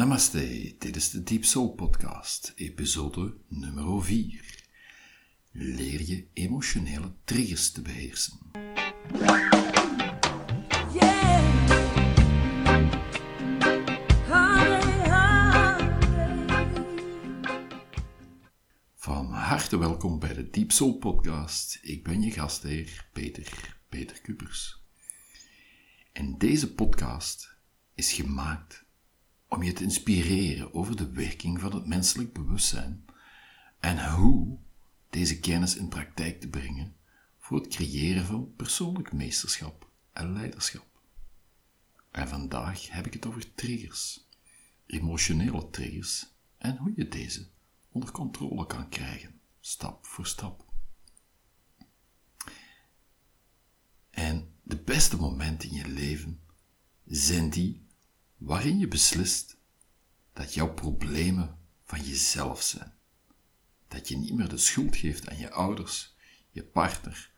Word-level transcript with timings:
Namaste, 0.00 0.74
dit 0.78 0.96
is 0.96 1.10
de 1.10 1.22
Deep 1.22 1.44
Soul 1.44 1.74
Podcast, 1.74 2.52
episode 2.56 3.36
nummer 3.48 4.04
4. 4.04 4.64
Leer 5.50 6.02
je 6.02 6.26
emotionele 6.32 7.12
triggers 7.24 7.72
te 7.72 7.82
beheersen. 7.82 8.38
Van 18.94 19.32
harte 19.32 19.78
welkom 19.78 20.18
bij 20.18 20.34
de 20.34 20.50
Deep 20.50 20.72
Soul 20.72 20.98
Podcast. 20.98 21.78
Ik 21.82 22.04
ben 22.04 22.22
je 22.22 22.30
gastheer 22.30 23.08
Peter, 23.12 23.76
Peter 23.88 24.20
Kuppers. 24.20 24.82
En 26.12 26.38
deze 26.38 26.74
podcast 26.74 27.56
is 27.94 28.12
gemaakt 28.12 28.88
om 29.50 29.62
je 29.62 29.72
te 29.72 29.82
inspireren 29.82 30.74
over 30.74 30.96
de 30.96 31.10
werking 31.10 31.60
van 31.60 31.74
het 31.74 31.86
menselijk 31.86 32.32
bewustzijn 32.32 33.04
en 33.80 34.10
hoe 34.14 34.58
deze 35.10 35.40
kennis 35.40 35.76
in 35.76 35.88
praktijk 35.88 36.40
te 36.40 36.48
brengen 36.48 36.96
voor 37.38 37.58
het 37.58 37.68
creëren 37.68 38.26
van 38.26 38.54
persoonlijk 38.56 39.12
meesterschap 39.12 39.90
en 40.12 40.32
leiderschap. 40.32 40.86
En 42.10 42.28
vandaag 42.28 42.90
heb 42.90 43.06
ik 43.06 43.12
het 43.12 43.26
over 43.26 43.54
triggers, 43.54 44.28
emotionele 44.86 45.70
triggers 45.70 46.26
en 46.58 46.76
hoe 46.76 46.92
je 46.96 47.08
deze 47.08 47.48
onder 47.88 48.10
controle 48.10 48.66
kan 48.66 48.88
krijgen, 48.88 49.40
stap 49.60 50.06
voor 50.06 50.26
stap. 50.26 50.64
En 54.10 54.54
de 54.62 54.76
beste 54.76 55.16
momenten 55.16 55.68
in 55.68 55.76
je 55.76 55.88
leven 55.88 56.40
zijn 57.04 57.50
die 57.50 57.88
waarin 58.40 58.78
je 58.78 58.88
beslist 58.88 59.56
dat 60.32 60.54
jouw 60.54 60.74
problemen 60.74 61.58
van 61.84 62.00
jezelf 62.00 62.62
zijn. 62.62 62.92
Dat 63.88 64.08
je 64.08 64.16
niet 64.16 64.34
meer 64.34 64.48
de 64.48 64.56
schuld 64.56 64.96
geeft 64.96 65.28
aan 65.28 65.38
je 65.38 65.50
ouders, 65.50 66.14
je 66.50 66.64
partner 66.64 67.30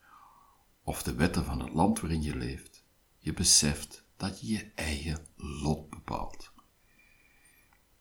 of 0.83 1.03
de 1.03 1.15
wetten 1.15 1.45
van 1.45 1.61
het 1.61 1.73
land 1.73 2.01
waarin 2.01 2.23
je 2.23 2.37
leeft. 2.37 2.85
Je 3.19 3.33
beseft 3.33 4.05
dat 4.17 4.41
je 4.41 4.47
je 4.47 4.73
eigen 4.75 5.27
lot 5.37 5.91
bepaalt. 5.91 6.53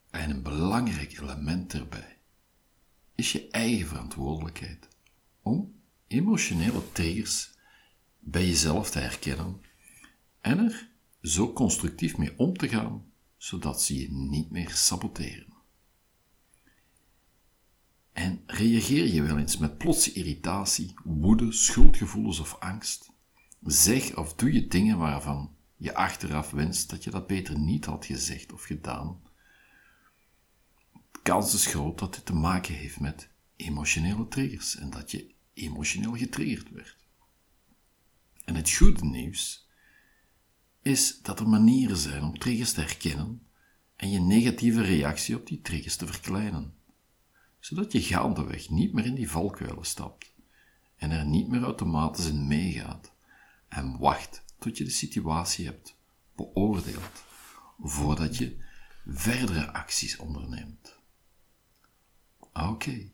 En 0.09 0.29
een 0.29 0.43
belangrijk 0.43 1.19
element 1.19 1.73
erbij 1.73 2.17
is 3.15 3.31
je 3.31 3.49
eigen 3.49 3.87
verantwoordelijkheid 3.87 4.87
om 5.41 5.81
emotionele 6.07 6.91
triggers 6.91 7.51
bij 8.19 8.45
jezelf 8.45 8.89
te 8.91 8.99
herkennen 8.99 9.61
en 10.41 10.59
er 10.59 10.89
zo 11.21 11.53
constructief 11.53 12.17
mee 12.17 12.37
om 12.37 12.57
te 12.57 12.67
gaan, 12.67 13.05
zodat 13.37 13.83
ze 13.83 13.99
je 13.99 14.11
niet 14.11 14.51
meer 14.51 14.69
saboteren. 14.69 15.53
En 18.11 18.43
reageer 18.45 19.13
je 19.13 19.21
wel 19.21 19.37
eens 19.37 19.57
met 19.57 19.77
plotse 19.77 20.13
irritatie, 20.13 20.93
woede, 21.03 21.51
schuldgevoelens 21.51 22.39
of 22.39 22.55
angst? 22.59 23.11
Zeg 23.63 24.17
of 24.17 24.35
doe 24.35 24.53
je 24.53 24.67
dingen 24.67 24.97
waarvan 24.97 25.55
je 25.77 25.95
achteraf 25.95 26.51
wenst 26.51 26.89
dat 26.89 27.03
je 27.03 27.09
dat 27.09 27.27
beter 27.27 27.59
niet 27.59 27.85
had 27.85 28.05
gezegd 28.05 28.53
of 28.53 28.63
gedaan? 28.63 29.21
De 31.11 31.19
kans 31.23 31.53
is 31.53 31.65
groot 31.65 31.99
dat 31.99 32.13
dit 32.13 32.25
te 32.25 32.33
maken 32.33 32.73
heeft 32.73 32.99
met 32.99 33.29
emotionele 33.55 34.27
triggers 34.27 34.75
en 34.75 34.89
dat 34.89 35.11
je 35.11 35.33
emotioneel 35.53 36.15
getriggerd 36.15 36.69
werd. 36.69 36.97
En 38.45 38.55
het 38.55 38.71
goede 38.71 39.05
nieuws 39.05 39.69
is 40.81 41.21
dat 41.21 41.39
er 41.39 41.49
manieren 41.49 41.97
zijn 41.97 42.23
om 42.23 42.37
triggers 42.37 42.73
te 42.73 42.81
herkennen 42.81 43.45
en 43.95 44.09
je 44.09 44.19
negatieve 44.19 44.81
reactie 44.81 45.35
op 45.35 45.47
die 45.47 45.61
triggers 45.61 45.95
te 45.95 46.07
verkleinen, 46.07 46.73
zodat 47.59 47.91
je 47.91 48.01
gaandeweg 48.01 48.69
niet 48.69 48.93
meer 48.93 49.05
in 49.05 49.15
die 49.15 49.29
valkuilen 49.29 49.85
stapt 49.85 50.33
en 50.95 51.11
er 51.11 51.25
niet 51.25 51.47
meer 51.47 51.63
automatisch 51.63 52.25
in 52.25 52.47
meegaat 52.47 53.11
en 53.67 53.97
wacht 53.97 54.43
tot 54.59 54.77
je 54.77 54.83
de 54.83 54.89
situatie 54.89 55.65
hebt 55.65 55.95
beoordeeld 56.35 57.23
voordat 57.79 58.37
je 58.37 58.57
verdere 59.05 59.73
acties 59.73 60.17
onderneemt. 60.17 60.99
Oké. 62.53 63.09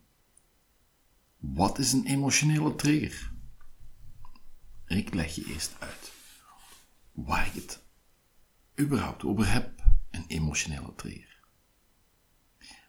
Wat 1.38 1.80
is 1.80 1.94
een 1.94 2.06
emotionele 2.06 2.76
trigger? 2.76 3.32
Ik 4.88 5.14
leg 5.14 5.36
je 5.36 5.46
eerst 5.46 5.76
uit 5.80 6.07
waar 7.26 7.48
ik 7.48 7.54
het 7.54 7.84
überhaupt 8.80 9.24
over 9.24 9.52
heb, 9.52 9.84
een 10.12 10.26
emotionele 10.28 10.96
trigger. 10.96 11.40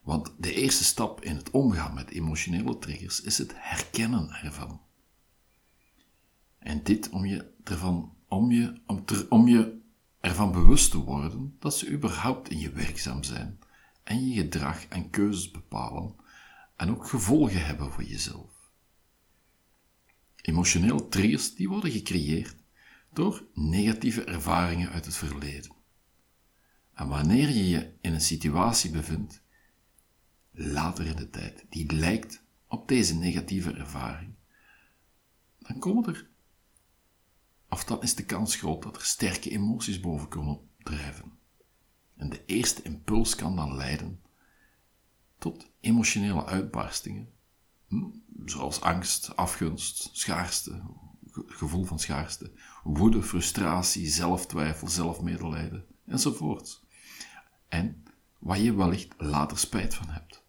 Want 0.03 0.35
de 0.39 0.55
eerste 0.55 0.85
stap 0.85 1.23
in 1.23 1.37
het 1.37 1.51
omgaan 1.51 1.95
met 1.95 2.11
emotionele 2.11 2.79
triggers 2.79 3.21
is 3.21 3.39
het 3.39 3.53
herkennen 3.55 4.31
ervan. 4.31 4.81
En 6.59 6.83
dit 6.83 7.09
om 7.09 7.25
je, 7.25 7.53
ervan, 7.65 8.17
om 8.29 8.51
je, 8.51 8.81
om 8.87 9.05
om 9.29 9.49
je 9.49 9.81
ervan 10.21 10.53
bewust 10.53 10.91
te 10.91 10.99
worden 10.99 11.57
dat 11.59 11.77
ze 11.77 11.91
überhaupt 11.91 12.51
in 12.51 12.59
je 12.59 12.71
werkzaam 12.71 13.23
zijn 13.23 13.59
en 14.03 14.29
je 14.29 14.43
gedrag 14.43 14.85
en 14.87 15.11
keuzes 15.11 15.51
bepalen 15.51 16.15
en 16.77 16.91
ook 16.91 17.09
gevolgen 17.09 17.67
hebben 17.67 17.93
voor 17.93 18.05
jezelf. 18.05 18.71
Emotionele 20.37 21.09
triggers 21.09 21.55
die 21.55 21.69
worden 21.69 21.91
gecreëerd 21.91 22.57
door 23.13 23.47
negatieve 23.55 24.25
ervaringen 24.25 24.91
uit 24.91 25.05
het 25.05 25.17
verleden. 25.17 25.77
En 26.95 27.09
wanneer 27.09 27.49
je 27.49 27.69
je 27.69 27.93
in 28.01 28.15
een 28.15 28.21
situatie 28.21 28.91
bevindt, 28.91 29.43
later 30.51 31.07
in 31.07 31.17
de 31.17 31.31
tijd, 31.31 31.65
die 31.69 31.93
lijkt 31.93 32.43
op 32.67 32.89
deze 32.89 33.15
negatieve 33.15 33.73
ervaring, 33.73 34.35
dan 35.59 35.79
komen 35.79 36.07
er, 36.07 36.29
of 37.69 37.85
dan 37.85 38.03
is 38.03 38.15
de 38.15 38.25
kans 38.25 38.57
groot 38.57 38.83
dat 38.83 38.97
er 38.97 39.05
sterke 39.05 39.51
emoties 39.51 40.01
boven 40.01 40.29
komen 40.29 40.61
drijven. 40.79 41.33
En 42.17 42.29
de 42.29 42.45
eerste 42.45 42.83
impuls 42.83 43.35
kan 43.35 43.57
dan 43.57 43.75
leiden 43.75 44.21
tot 45.39 45.71
emotionele 45.81 46.45
uitbarstingen, 46.45 47.33
hm, 47.89 48.11
zoals 48.45 48.81
angst, 48.81 49.37
afgunst, 49.37 50.09
schaarste, 50.13 50.83
gevoel 51.47 51.85
van 51.85 51.99
schaarste, 51.99 52.53
woede, 52.83 53.23
frustratie, 53.23 54.07
zelftwijfel, 54.07 54.89
zelfmedelijden 54.89 55.85
enzovoort. 56.07 56.83
En 57.69 58.03
waar 58.39 58.59
je 58.59 58.75
wellicht 58.75 59.15
later 59.19 59.59
spijt 59.59 59.95
van 59.95 60.09
hebt. 60.09 60.45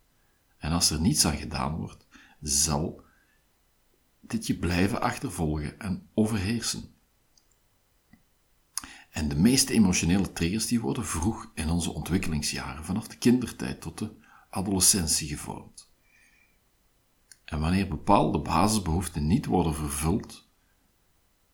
En 0.57 0.71
als 0.71 0.89
er 0.89 0.99
niets 1.01 1.25
aan 1.25 1.37
gedaan 1.37 1.75
wordt, 1.75 2.07
zal 2.41 3.01
dit 4.19 4.47
je 4.47 4.57
blijven 4.57 5.01
achtervolgen 5.01 5.79
en 5.79 6.09
overheersen. 6.13 6.93
En 9.09 9.27
de 9.27 9.35
meeste 9.35 9.73
emotionele 9.73 10.33
triggers 10.33 10.67
die 10.67 10.79
worden 10.81 11.05
vroeg 11.05 11.51
in 11.53 11.69
onze 11.69 11.91
ontwikkelingsjaren, 11.91 12.85
vanaf 12.85 13.07
de 13.07 13.17
kindertijd 13.17 13.81
tot 13.81 13.97
de 13.97 14.11
adolescentie 14.49 15.27
gevormd. 15.27 15.91
En 17.45 17.59
wanneer 17.59 17.87
bepaalde 17.87 18.39
basisbehoeften 18.39 19.27
niet 19.27 19.45
worden 19.45 19.75
vervuld, 19.75 20.48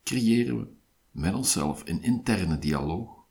creëren 0.06 0.60
we 0.60 0.68
met 1.12 1.34
onszelf 1.34 1.82
een 1.86 2.04
interne 2.04 2.60
dialoog 2.60 3.26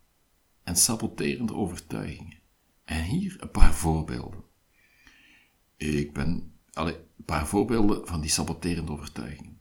en 0.62 0.76
saboterende 0.76 1.54
overtuigingen. 1.54 2.38
En 2.84 3.02
hier 3.02 3.36
een 3.38 3.50
paar 3.50 3.74
voorbeelden. 3.84 4.42
Ik 5.76 6.12
ben, 6.12 6.52
allez, 6.72 6.94
een 6.94 7.24
paar 7.24 7.46
voorbeelden 7.46 8.06
van 8.06 8.20
die 8.20 8.30
saboterende 8.30 8.92
overtuigingen. 8.92 9.60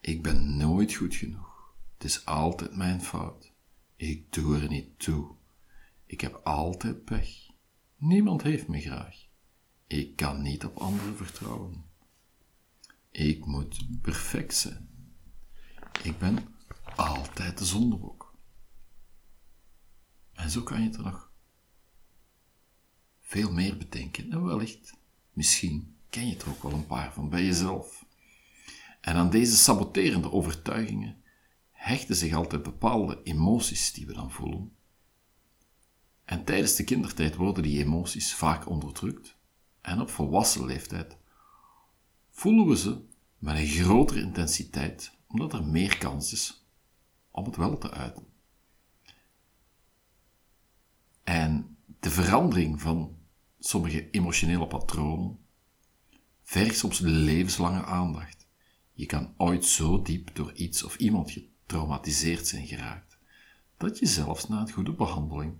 Ik 0.00 0.22
ben 0.22 0.56
nooit 0.56 0.94
goed 0.94 1.14
genoeg. 1.14 1.74
Het 1.94 2.04
is 2.04 2.24
altijd 2.24 2.76
mijn 2.76 3.02
fout. 3.02 3.52
Ik 3.96 4.32
doe 4.32 4.60
er 4.60 4.68
niet 4.68 4.98
toe. 4.98 5.34
Ik 6.06 6.20
heb 6.20 6.40
altijd 6.44 7.04
pech. 7.04 7.48
Niemand 7.96 8.42
heeft 8.42 8.68
me 8.68 8.80
graag. 8.80 9.16
Ik 9.86 10.16
kan 10.16 10.42
niet 10.42 10.64
op 10.64 10.76
anderen 10.76 11.16
vertrouwen. 11.16 11.84
Ik 13.10 13.44
moet 13.44 14.00
perfect 14.00 14.54
zijn. 14.54 14.88
Ik 16.02 16.18
ben 16.18 16.38
altijd 17.06 17.58
de 17.58 17.64
zondebok. 17.64 18.34
En 20.32 20.50
zo 20.50 20.62
kan 20.62 20.82
je 20.82 20.90
er 20.90 21.02
nog 21.02 21.32
veel 23.20 23.52
meer 23.52 23.76
bedenken. 23.76 24.32
En 24.32 24.44
wellicht, 24.44 24.94
misschien 25.32 25.96
ken 26.10 26.26
je 26.26 26.36
er 26.36 26.48
ook 26.48 26.62
wel 26.62 26.72
een 26.72 26.86
paar 26.86 27.12
van 27.12 27.28
bij 27.28 27.44
jezelf. 27.44 28.04
En 29.00 29.14
aan 29.14 29.30
deze 29.30 29.56
saboterende 29.56 30.32
overtuigingen 30.32 31.22
hechten 31.70 32.16
zich 32.16 32.34
altijd 32.34 32.62
bepaalde 32.62 33.20
emoties 33.22 33.92
die 33.92 34.06
we 34.06 34.12
dan 34.12 34.32
voelen. 34.32 34.72
En 36.24 36.44
tijdens 36.44 36.74
de 36.74 36.84
kindertijd 36.84 37.36
worden 37.36 37.62
die 37.62 37.84
emoties 37.84 38.34
vaak 38.34 38.68
onderdrukt. 38.68 39.36
En 39.80 40.00
op 40.00 40.10
volwassen 40.10 40.64
leeftijd 40.64 41.16
voelen 42.30 42.66
we 42.66 42.76
ze 42.76 43.04
met 43.38 43.56
een 43.56 43.66
grotere 43.66 44.20
intensiteit, 44.20 45.16
omdat 45.26 45.52
er 45.52 45.64
meer 45.64 45.98
kans 45.98 46.32
is 46.32 46.59
om 47.30 47.44
het 47.44 47.56
wel 47.56 47.78
te 47.78 47.90
uiten. 47.90 48.26
En 51.24 51.76
de 52.00 52.10
verandering 52.10 52.80
van 52.80 53.18
sommige 53.58 54.10
emotionele 54.10 54.66
patronen 54.66 55.38
vergt 56.42 56.78
soms 56.78 56.98
levenslange 56.98 57.84
aandacht. 57.84 58.46
Je 58.92 59.06
kan 59.06 59.34
ooit 59.36 59.64
zo 59.64 60.02
diep 60.02 60.34
door 60.34 60.52
iets 60.52 60.82
of 60.82 60.96
iemand 60.96 61.30
getraumatiseerd 61.30 62.46
zijn 62.46 62.66
geraakt, 62.66 63.18
dat 63.76 63.98
je 63.98 64.06
zelfs 64.06 64.48
na 64.48 64.60
een 64.60 64.70
goede 64.70 64.92
behandeling 64.92 65.56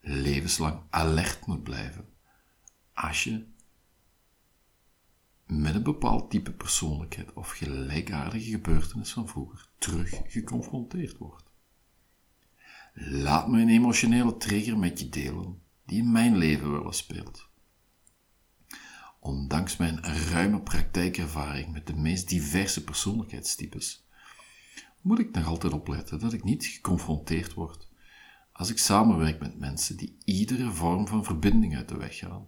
levenslang 0.00 0.82
alert 0.90 1.46
moet 1.46 1.62
blijven 1.62 2.12
als 2.92 3.24
je 3.24 3.46
met 5.60 5.74
een 5.74 5.82
bepaald 5.82 6.30
type 6.30 6.52
persoonlijkheid 6.52 7.32
of 7.32 7.50
gelijkaardige 7.50 8.50
gebeurtenis 8.50 9.12
van 9.12 9.28
vroeger 9.28 9.68
terug 9.78 10.20
geconfronteerd 10.26 11.18
wordt. 11.18 11.50
Laat 12.94 13.48
me 13.48 13.60
een 13.60 13.68
emotionele 13.68 14.36
trigger 14.36 14.78
met 14.78 15.00
je 15.00 15.08
delen 15.08 15.62
die 15.86 15.98
in 15.98 16.12
mijn 16.12 16.36
leven 16.36 16.72
wel 16.72 16.84
eens 16.84 16.96
speelt. 16.96 17.50
Ondanks 19.20 19.76
mijn 19.76 20.02
ruime 20.02 20.60
praktijkervaring 20.60 21.72
met 21.72 21.86
de 21.86 21.96
meest 21.96 22.28
diverse 22.28 22.84
persoonlijkheidstypes, 22.84 24.06
moet 25.00 25.18
ik 25.18 25.34
nog 25.34 25.46
altijd 25.46 25.72
opletten 25.72 26.18
dat 26.18 26.32
ik 26.32 26.44
niet 26.44 26.64
geconfronteerd 26.64 27.54
word 27.54 27.90
als 28.52 28.70
ik 28.70 28.78
samenwerk 28.78 29.40
met 29.40 29.58
mensen 29.58 29.96
die 29.96 30.16
iedere 30.24 30.70
vorm 30.70 31.08
van 31.08 31.24
verbinding 31.24 31.76
uit 31.76 31.88
de 31.88 31.96
weg 31.96 32.16
gaan 32.16 32.46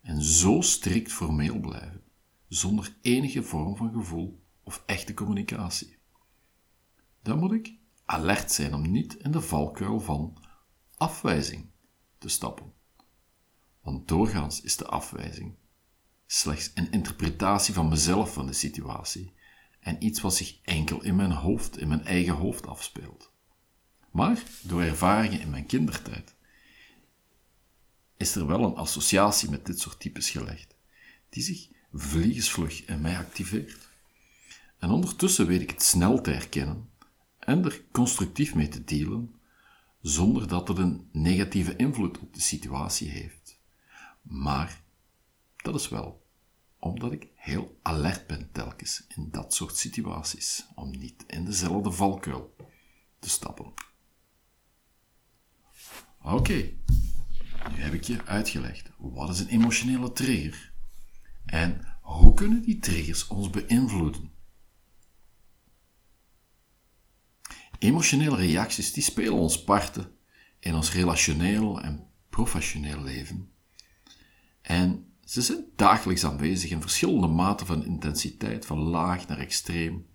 en 0.00 0.22
zo 0.22 0.60
strikt 0.60 1.12
formeel 1.12 1.58
blijven, 1.58 2.02
zonder 2.48 2.96
enige 3.00 3.42
vorm 3.42 3.76
van 3.76 3.92
gevoel 3.92 4.42
of 4.62 4.82
echte 4.86 5.14
communicatie. 5.14 5.98
Dan 7.22 7.38
moet 7.38 7.52
ik 7.52 7.74
alert 8.04 8.52
zijn 8.52 8.74
om 8.74 8.90
niet 8.90 9.14
in 9.14 9.30
de 9.30 9.40
valkuil 9.40 10.00
van 10.00 10.36
afwijzing 10.96 11.70
te 12.18 12.28
stappen. 12.28 12.72
Want 13.80 14.08
doorgaans 14.08 14.60
is 14.60 14.76
de 14.76 14.86
afwijzing 14.86 15.54
slechts 16.26 16.70
een 16.74 16.90
interpretatie 16.90 17.74
van 17.74 17.88
mezelf 17.88 18.32
van 18.32 18.46
de 18.46 18.52
situatie 18.52 19.34
en 19.80 20.04
iets 20.04 20.20
wat 20.20 20.34
zich 20.34 20.58
enkel 20.62 21.02
in 21.02 21.16
mijn 21.16 21.32
hoofd, 21.32 21.78
in 21.78 21.88
mijn 21.88 22.04
eigen 22.04 22.34
hoofd 22.34 22.66
afspeelt. 22.66 23.32
Maar 24.10 24.42
door 24.62 24.82
ervaringen 24.82 25.40
in 25.40 25.50
mijn 25.50 25.66
kindertijd 25.66 26.34
is 28.16 28.34
er 28.34 28.46
wel 28.46 28.64
een 28.64 28.74
associatie 28.74 29.50
met 29.50 29.66
dit 29.66 29.80
soort 29.80 30.00
types 30.00 30.30
gelegd, 30.30 30.76
die 31.28 31.42
zich 31.42 31.68
vliegensvlug 31.92 32.84
in 32.84 33.00
mij 33.00 33.18
activeert. 33.18 33.88
En 34.78 34.90
ondertussen 34.90 35.46
weet 35.46 35.60
ik 35.60 35.70
het 35.70 35.82
snel 35.82 36.20
te 36.20 36.30
herkennen 36.30 36.90
en 37.38 37.64
er 37.64 37.84
constructief 37.92 38.54
mee 38.54 38.68
te 38.68 38.84
dealen, 38.84 39.34
zonder 40.00 40.48
dat 40.48 40.68
het 40.68 40.78
een 40.78 41.08
negatieve 41.12 41.76
invloed 41.76 42.18
op 42.18 42.34
de 42.34 42.40
situatie 42.40 43.08
heeft. 43.08 43.60
Maar 44.22 44.82
dat 45.56 45.74
is 45.74 45.88
wel 45.88 46.24
omdat 46.78 47.12
ik 47.12 47.28
heel 47.34 47.78
alert 47.82 48.26
ben 48.26 48.48
telkens 48.52 49.04
in 49.08 49.28
dat 49.30 49.54
soort 49.54 49.76
situaties, 49.76 50.66
om 50.74 50.90
niet 50.90 51.24
in 51.26 51.44
dezelfde 51.44 51.90
valkuil 51.90 52.56
te 53.18 53.28
stappen. 53.28 53.72
Oké, 56.22 56.72
nu 57.70 57.82
heb 57.82 57.92
ik 57.92 58.02
je 58.02 58.24
uitgelegd. 58.24 58.90
Wat 58.96 59.28
is 59.28 59.40
een 59.40 59.48
emotionele 59.48 60.12
trigger? 60.12 60.72
En 61.46 61.96
hoe 62.00 62.34
kunnen 62.34 62.62
die 62.62 62.78
triggers 62.78 63.26
ons 63.26 63.50
beïnvloeden? 63.50 64.30
Emotionele 67.78 68.36
reacties 68.36 68.92
die 68.92 69.02
spelen 69.02 69.38
ons 69.38 69.64
parten 69.64 70.10
in 70.60 70.74
ons 70.74 70.92
relationeel 70.92 71.80
en 71.80 72.06
professioneel 72.30 73.02
leven. 73.02 73.50
En 74.62 75.14
ze 75.24 75.42
zijn 75.42 75.64
dagelijks 75.76 76.24
aanwezig 76.24 76.70
in 76.70 76.80
verschillende 76.80 77.26
maten 77.26 77.66
van 77.66 77.84
intensiteit, 77.84 78.66
van 78.66 78.78
laag 78.78 79.26
naar 79.28 79.38
extreem, 79.38 80.06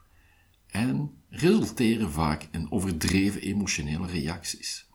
en 0.67 1.23
resulteren 1.29 2.11
vaak 2.11 2.47
in 2.51 2.71
overdreven 2.71 3.41
emotionele 3.41 4.07
reacties. 4.07 4.89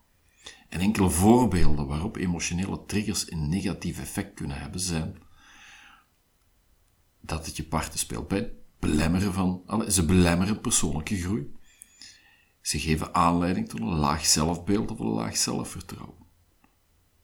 En 0.69 0.81
enkele 0.81 1.11
voorbeelden 1.11 1.87
waarop 1.87 2.17
emotionele 2.17 2.85
triggers 2.87 3.31
een 3.31 3.49
negatief 3.49 3.99
effect 3.99 4.35
kunnen 4.35 4.61
hebben 4.61 4.81
zijn 4.81 5.25
dat 7.27 7.47
het 7.47 7.57
je 7.57 7.65
parten 7.65 7.99
speelt 7.99 8.29
bij 8.29 8.53
belemmeren 8.79 9.33
van, 9.33 9.65
ze 9.89 10.05
belemmeren 10.05 10.61
persoonlijke 10.61 11.17
groei. 11.17 11.55
Ze 12.61 12.81
geven 12.81 13.15
aanleiding 13.15 13.69
tot 13.69 13.81
een 13.81 13.87
laag 13.87 14.27
zelfbeeld 14.27 14.91
of 14.91 14.99
een 14.99 15.07
laag 15.07 15.37
zelfvertrouwen. 15.37 16.27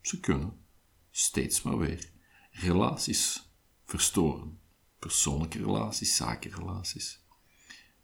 Ze 0.00 0.20
kunnen, 0.20 0.66
steeds 1.10 1.62
maar 1.62 1.78
weer, 1.78 2.10
relaties 2.50 3.50
verstoren. 3.84 4.60
Persoonlijke 4.99 5.58
relaties, 5.58 6.16
zakenrelaties. 6.16 7.20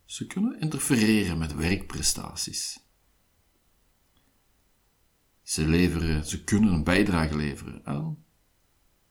Ze 0.05 0.27
kunnen 0.27 0.61
interfereren 0.61 1.39
met 1.39 1.55
werkprestaties. 1.55 2.81
Ze, 5.43 5.69
leveren, 5.69 6.25
ze 6.27 6.45
kunnen 6.45 6.73
een 6.73 6.85
bijdrage 6.85 7.37
leveren 7.37 7.87
aan 7.87 8.25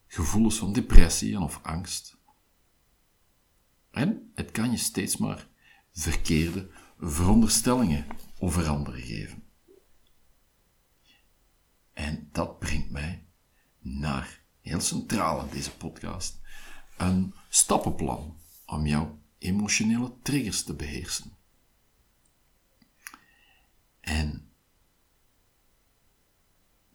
gevoelens 0.07 0.57
van 0.57 0.74
depressie 0.74 1.39
of 1.39 1.60
angst. 1.63 2.17
En 3.98 4.32
het 4.36 4.52
kan 4.52 4.72
je 4.72 4.78
steeds 4.78 5.18
maar 5.18 5.48
verkeerde 5.92 6.70
veronderstellingen 7.00 8.06
over 8.40 8.68
anderen 8.68 9.02
geven. 9.02 9.44
En 11.94 12.30
dat 12.32 12.60
brengt 12.60 12.90
mij 12.90 13.26
naar, 13.80 14.42
heel 14.62 14.80
centraal 14.80 15.44
in 15.44 15.50
deze 15.52 15.72
podcast, 15.72 16.40
een 16.98 17.34
stappenplan 17.50 18.38
om 18.66 18.86
jouw 18.86 19.20
emotionele 19.38 20.14
triggers 20.22 20.64
te 20.64 20.74
beheersen. 20.74 21.32
En 24.00 24.52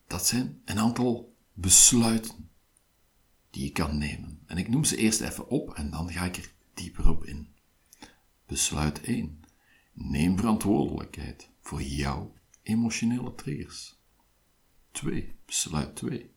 dat 0.07 0.27
zijn 0.27 0.63
een 0.65 0.79
aantal 0.79 1.37
besluiten 1.53 2.51
die 3.51 3.65
je 3.65 3.73
kan 3.73 3.99
nemen. 3.99 4.43
En 4.47 4.59
ik 4.59 4.69
noem 4.69 4.85
ze 4.85 4.97
eerst 4.97 5.21
even 5.21 5.49
op 5.49 5.75
en 5.75 5.91
dan 5.91 6.13
ga 6.13 6.25
ik 6.25 6.37
er 6.37 6.53
dieper 6.75 7.09
op 7.09 7.25
in. 7.25 7.55
Besluit 8.47 9.01
1. 9.01 9.41
Neem 9.93 10.37
verantwoordelijkheid 10.37 11.51
voor 11.61 11.83
jouw 11.83 12.35
emotionele 12.63 13.35
triggers. 13.35 14.01
2. 14.91 15.37
Besluit 15.47 15.97
2. 15.97 16.35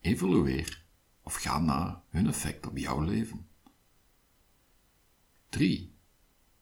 Evalueer 0.00 0.84
of 1.22 1.34
ga 1.34 1.58
na 1.58 2.04
hun 2.08 2.26
effect 2.26 2.66
op 2.66 2.76
jouw 2.76 3.00
leven. 3.00 3.48
3. 5.48 5.94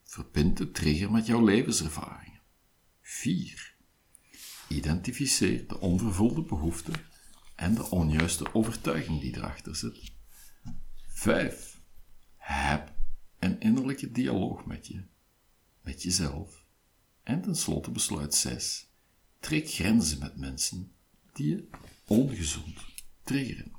Verbind 0.02 0.56
de 0.56 0.70
trigger 0.70 1.10
met 1.10 1.26
jouw 1.26 1.44
levenservaringen. 1.44 2.40
4. 3.00 3.76
Identificeer 4.68 5.66
de 5.66 5.80
onvervulde 5.80 6.42
behoefte 6.42 6.92
en 7.54 7.74
de 7.74 7.90
onjuiste 7.90 8.54
overtuiging 8.54 9.20
die 9.20 9.36
erachter 9.36 9.76
zit. 9.76 10.12
5. 11.06 11.80
Heb 12.36 12.97
een 13.38 13.60
innerlijke 13.60 14.12
dialoog 14.12 14.64
met 14.66 14.86
je, 14.86 15.04
met 15.80 16.02
jezelf. 16.02 16.64
En 17.22 17.42
tenslotte 17.42 17.90
besluit 17.90 18.34
6. 18.34 18.88
Trek 19.40 19.68
grenzen 19.68 20.18
met 20.18 20.36
mensen 20.36 20.92
die 21.32 21.48
je 21.48 21.68
ongezond 22.06 22.78
triggeren. 23.22 23.72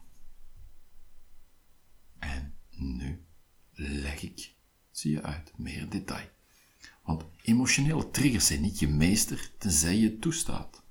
En 2.20 2.56
nu 2.70 3.25
leg 3.74 4.22
ik 4.22 4.56
ze 4.92 5.10
je 5.10 5.22
uit, 5.22 5.58
meer 5.58 5.89
detail. 5.89 6.30
Want 7.04 7.25
emotionele 7.42 8.12
triggers 8.12 8.46
zijn 8.46 8.62
niet 8.62 8.80
je 8.80 8.88
meester 8.88 9.51
tenzij 9.58 9.98
je 9.98 10.10
het 10.10 10.22
toestaat. 10.22 10.84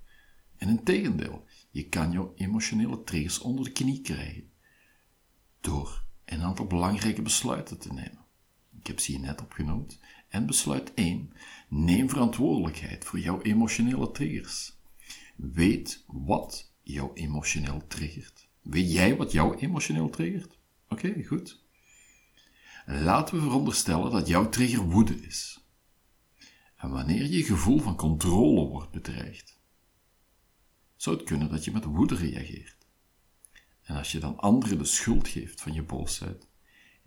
En 0.57 0.69
in 0.69 0.83
tegendeel, 0.83 1.45
je 1.71 1.89
kan 1.89 2.13
jouw 2.13 2.33
emotionele 2.37 3.05
triggers 3.05 3.39
onder 3.39 3.65
de 3.65 3.73
knie 3.73 4.01
krijgen 4.01 4.51
door 5.61 6.05
een 6.25 6.43
aantal 6.43 6.67
belangrijke 6.67 7.23
besluiten 7.23 7.79
te 7.79 7.93
nemen. 7.93 8.27
Ik 8.79 8.87
heb 8.87 9.01
ze 9.01 9.11
hier 9.11 9.21
net 9.21 9.41
opgenoemd. 9.41 9.99
En 10.29 10.47
besluit 10.47 10.95
1. 10.95 11.33
Neem 11.69 12.09
verantwoordelijkheid 12.09 13.05
voor 13.05 13.19
jouw 13.19 13.43
emotionele 13.43 14.11
triggers. 14.11 14.77
Weet 15.37 16.05
wat 16.07 16.73
jou 16.83 17.11
emotioneel 17.15 17.87
triggert. 17.87 18.49
Weet 18.63 18.93
jij 18.93 19.17
wat 19.17 19.33
jou 19.33 19.57
emotioneel 19.57 20.11
triggert? 20.11 20.59
Oké, 20.89 21.23
goed. 21.25 21.65
Laten 22.87 23.35
we 23.35 23.41
veronderstellen 23.41 24.11
dat 24.11 24.29
jouw 24.29 24.49
trigger 24.49 24.83
woede 24.83 25.15
is. 25.15 25.67
En 26.77 26.91
wanneer 26.91 27.27
je 27.27 27.45
gevoel 27.45 27.79
van 27.79 27.97
controle 27.97 28.69
wordt 28.69 28.91
bedreigd, 28.91 29.59
zou 30.97 31.17
het 31.17 31.25
kunnen 31.25 31.51
dat 31.51 31.65
je 31.65 31.73
met 31.73 31.85
woede 31.85 32.15
reageert. 32.15 32.87
En 33.83 33.97
als 33.97 34.13
je 34.13 34.19
dan 34.19 34.39
anderen 34.39 34.79
de 34.79 34.85
schuld 34.85 35.29
geeft 35.29 35.61
van 35.61 35.73
je 35.73 35.83
boosheid, 35.83 36.48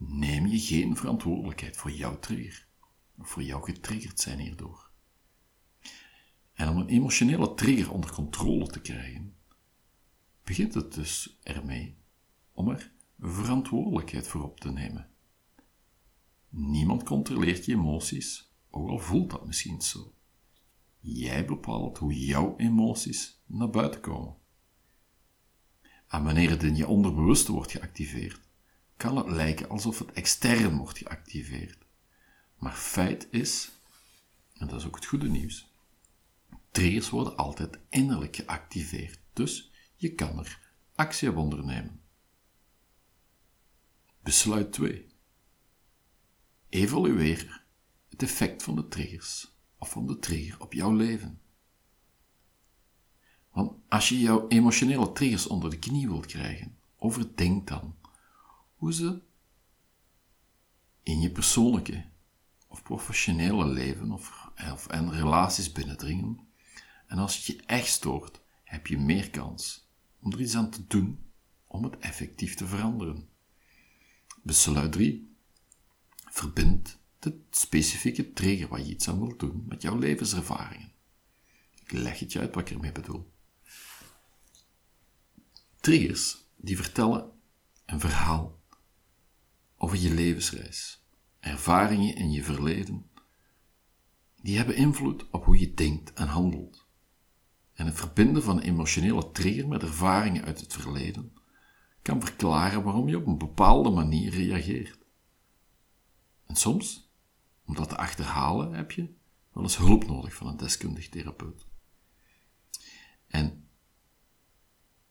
neem 0.07 0.47
je 0.47 0.59
geen 0.59 0.95
verantwoordelijkheid 0.95 1.77
voor 1.77 1.91
jouw 1.91 2.19
trigger, 2.19 2.67
of 3.17 3.29
voor 3.29 3.43
jouw 3.43 3.61
getriggerd 3.61 4.19
zijn 4.19 4.39
hierdoor. 4.39 4.89
En 6.53 6.69
om 6.69 6.77
een 6.77 6.87
emotionele 6.87 7.53
trigger 7.53 7.91
onder 7.91 8.11
controle 8.11 8.67
te 8.67 8.81
krijgen, 8.81 9.35
begint 10.43 10.73
het 10.73 10.93
dus 10.93 11.39
ermee 11.43 11.97
om 12.51 12.69
er 12.69 12.91
verantwoordelijkheid 13.19 14.27
voor 14.27 14.43
op 14.43 14.59
te 14.59 14.71
nemen. 14.71 15.09
Niemand 16.49 17.03
controleert 17.03 17.65
je 17.65 17.73
emoties, 17.73 18.53
ook 18.69 18.89
al 18.89 18.99
voelt 18.99 19.29
dat 19.29 19.45
misschien 19.45 19.81
zo. 19.81 20.13
Jij 20.99 21.45
bepaalt 21.45 21.97
hoe 21.97 22.25
jouw 22.25 22.57
emoties 22.57 23.41
naar 23.45 23.69
buiten 23.69 24.01
komen. 24.01 24.35
En 26.07 26.23
wanneer 26.23 26.49
het 26.49 26.63
in 26.63 26.75
je 26.75 26.87
onderbewuste 26.87 27.51
wordt 27.51 27.71
geactiveerd, 27.71 28.50
kan 29.01 29.17
het 29.17 29.29
lijken 29.29 29.69
alsof 29.69 29.99
het 29.99 30.11
extern 30.11 30.77
wordt 30.77 30.97
geactiveerd. 30.97 31.77
Maar 32.57 32.73
feit 32.73 33.27
is, 33.31 33.71
en 34.53 34.67
dat 34.67 34.79
is 34.79 34.85
ook 34.85 34.95
het 34.95 35.05
goede 35.05 35.29
nieuws, 35.29 35.73
triggers 36.71 37.09
worden 37.09 37.37
altijd 37.37 37.79
innerlijk 37.89 38.35
geactiveerd, 38.35 39.19
dus 39.33 39.71
je 39.95 40.15
kan 40.15 40.39
er 40.39 40.71
actie 40.95 41.29
op 41.29 41.35
ondernemen. 41.35 42.01
Besluit 44.23 44.73
2. 44.73 45.07
Evalueer 46.69 47.65
het 48.09 48.23
effect 48.23 48.63
van 48.63 48.75
de 48.75 48.87
triggers 48.87 49.57
of 49.77 49.89
van 49.89 50.07
de 50.07 50.19
trigger 50.19 50.59
op 50.59 50.73
jouw 50.73 50.93
leven. 50.93 51.41
Want 53.51 53.77
als 53.89 54.09
je 54.09 54.19
jouw 54.19 54.47
emotionele 54.47 55.11
triggers 55.11 55.47
onder 55.47 55.69
de 55.69 55.79
knie 55.79 56.07
wilt 56.07 56.25
krijgen, 56.25 56.77
overdenk 56.97 57.67
dan 57.67 57.99
hoe 58.81 58.93
ze 58.93 59.21
in 61.03 61.21
je 61.21 61.31
persoonlijke 61.31 62.05
of 62.67 62.83
professionele 62.83 63.65
leven 63.65 64.11
of, 64.11 64.51
of 64.71 64.87
en 64.87 65.11
relaties 65.11 65.71
binnendringen. 65.71 66.47
En 67.07 67.17
als 67.17 67.35
het 67.35 67.45
je 67.45 67.63
echt 67.65 67.87
stoort, 67.87 68.41
heb 68.63 68.87
je 68.87 68.97
meer 68.97 69.29
kans 69.29 69.89
om 70.19 70.31
er 70.31 70.41
iets 70.41 70.55
aan 70.55 70.69
te 70.69 70.87
doen 70.87 71.31
om 71.67 71.83
het 71.83 71.97
effectief 71.97 72.55
te 72.55 72.67
veranderen. 72.67 73.29
Besluit 74.43 74.91
3. 74.91 75.35
Verbind 76.29 76.99
de 77.19 77.41
specifieke 77.49 78.33
trigger 78.33 78.67
waar 78.67 78.79
je 78.79 78.91
iets 78.91 79.09
aan 79.09 79.19
wilt 79.19 79.39
doen 79.39 79.63
met 79.67 79.81
jouw 79.81 79.97
levenservaringen. 79.97 80.91
Ik 81.83 81.91
leg 81.91 82.19
het 82.19 82.31
je 82.31 82.39
uit 82.39 82.55
wat 82.55 82.69
ik 82.69 82.75
ermee 82.75 82.91
bedoel. 82.91 83.31
Triggers 85.79 86.37
die 86.55 86.75
vertellen 86.75 87.31
een 87.85 87.99
verhaal 87.99 88.59
over 89.83 89.97
je 89.97 90.13
levensreis, 90.13 91.03
ervaringen 91.39 92.15
in 92.15 92.31
je 92.31 92.43
verleden, 92.43 93.09
die 94.41 94.57
hebben 94.57 94.75
invloed 94.75 95.29
op 95.29 95.45
hoe 95.45 95.59
je 95.59 95.73
denkt 95.73 96.13
en 96.13 96.27
handelt. 96.27 96.85
En 97.73 97.85
het 97.85 97.95
verbinden 97.95 98.43
van 98.43 98.59
emotionele 98.59 99.31
trigger 99.31 99.67
met 99.67 99.81
ervaringen 99.81 100.43
uit 100.43 100.59
het 100.59 100.73
verleden 100.73 101.33
kan 102.01 102.21
verklaren 102.21 102.83
waarom 102.83 103.07
je 103.07 103.17
op 103.17 103.25
een 103.25 103.37
bepaalde 103.37 103.89
manier 103.89 104.31
reageert. 104.31 104.99
En 106.45 106.55
soms, 106.55 107.11
om 107.65 107.75
dat 107.75 107.89
te 107.89 107.97
achterhalen, 107.97 108.73
heb 108.73 108.91
je 108.91 109.13
wel 109.53 109.63
eens 109.63 109.77
hulp 109.77 110.07
nodig 110.07 110.33
van 110.33 110.47
een 110.47 110.57
deskundig 110.57 111.09
therapeut. 111.09 111.65
En 113.27 113.67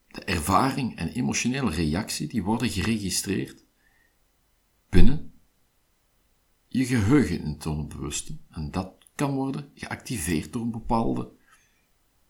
de 0.07 0.25
ervaring 0.25 0.97
en 0.97 1.09
emotionele 1.09 1.71
reactie 1.71 2.29
die 2.29 2.43
worden 2.43 2.71
geregistreerd 2.71 3.69
binnen 4.91 5.33
je 6.67 6.87
geheugen 6.87 7.41
in 7.41 7.47
het 7.47 7.67
onbewuste. 7.67 8.39
En 8.51 8.71
dat 8.71 9.07
kan 9.15 9.35
worden 9.35 9.71
geactiveerd 9.75 10.53
door 10.53 10.63
een 10.63 10.71
bepaalde 10.71 11.33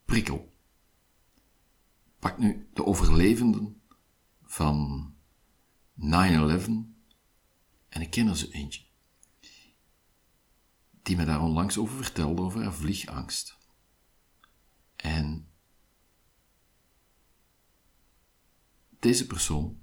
prikkel. 0.05 0.55
Pak 2.19 2.39
nu 2.39 2.69
de 2.73 2.85
overlevenden 2.85 3.83
van 4.43 5.15
9-11 5.99 6.03
en 7.89 8.01
ik 8.01 8.11
ken 8.11 8.29
er 8.29 8.37
zo 8.37 8.47
eentje 8.51 8.89
die 11.03 11.17
me 11.17 11.25
daar 11.25 11.43
onlangs 11.43 11.79
over 11.79 12.05
vertelde 12.05 12.43
over 12.43 12.63
haar 12.63 12.75
vliegangst. 12.75 13.59
En 14.97 15.49
deze 18.99 19.27
persoon, 19.27 19.81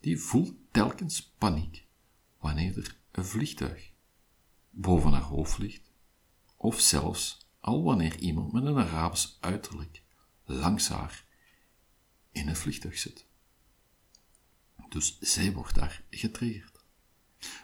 die 0.00 0.18
voelt 0.18 0.67
telkens 0.70 1.32
paniek 1.38 1.86
wanneer 2.38 2.78
er 2.78 2.96
een 3.10 3.24
vliegtuig 3.24 3.90
boven 4.70 5.12
haar 5.12 5.22
hoofd 5.22 5.52
vliegt, 5.52 5.90
of 6.56 6.80
zelfs 6.80 7.46
al 7.60 7.82
wanneer 7.82 8.18
iemand 8.18 8.52
met 8.52 8.64
een 8.64 8.76
Arabisch 8.76 9.36
uiterlijk 9.40 10.02
langs 10.44 10.88
haar 10.88 11.24
in 12.32 12.48
het 12.48 12.58
vliegtuig 12.58 12.98
zit. 12.98 13.26
Dus 14.88 15.18
zij 15.20 15.52
wordt 15.52 15.74
daar 15.74 16.04
getriggerd. 16.10 16.84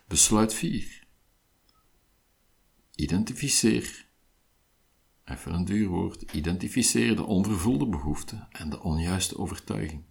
Besluit 0.06 0.54
4. 0.54 1.06
Identificeer, 2.94 4.06
even 5.24 5.52
een 5.54 5.64
duur 5.64 5.88
woord, 5.88 6.22
identificeer 6.32 7.16
de 7.16 7.24
onvervulde 7.24 7.86
behoefte 7.86 8.46
en 8.50 8.70
de 8.70 8.80
onjuiste 8.80 9.38
overtuiging. 9.38 10.04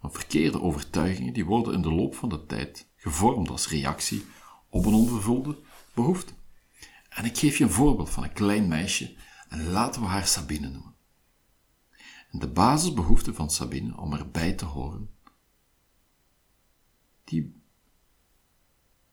Want 0.00 0.14
verkeerde 0.14 0.60
overtuigingen 0.60 1.32
die 1.32 1.44
worden 1.44 1.74
in 1.74 1.82
de 1.82 1.92
loop 1.92 2.14
van 2.14 2.28
de 2.28 2.46
tijd 2.46 2.88
gevormd 2.96 3.48
als 3.48 3.68
reactie 3.68 4.26
op 4.68 4.86
een 4.86 4.94
onvervulde 4.94 5.58
behoefte. 5.94 6.32
En 7.08 7.24
ik 7.24 7.38
geef 7.38 7.58
je 7.58 7.64
een 7.64 7.70
voorbeeld 7.70 8.10
van 8.10 8.22
een 8.22 8.32
klein 8.32 8.68
meisje 8.68 9.16
en 9.48 9.70
laten 9.70 10.00
we 10.00 10.06
haar 10.06 10.26
Sabine 10.26 10.68
noemen. 10.68 10.94
En 12.30 12.38
de 12.38 12.48
basisbehoefte 12.48 13.34
van 13.34 13.50
Sabine 13.50 13.96
om 13.96 14.12
erbij 14.12 14.52
te 14.52 14.64
horen, 14.64 15.10
die 17.24 17.62